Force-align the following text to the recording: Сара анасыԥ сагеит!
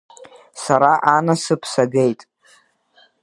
Сара 0.63 0.91
анасыԥ 1.13 1.61
сагеит! 1.71 2.21